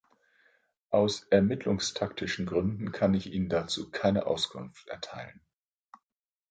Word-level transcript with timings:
Aus 0.89 1.27
ermittlungstaktischen 1.29 2.47
Gründen 2.47 2.91
kann 2.91 3.13
ich 3.13 3.31
Ihnen 3.31 3.49
dazu 3.49 3.91
keine 3.91 4.25
Auskunft 4.25 4.87
erteilen. 4.87 5.41